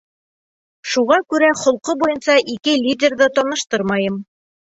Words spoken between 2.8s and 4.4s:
лидерҙы таныштырмайым.